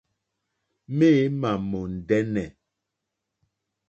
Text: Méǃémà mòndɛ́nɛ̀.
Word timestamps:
Méǃémà 0.97 1.51
mòndɛ́nɛ̀. 1.69 2.49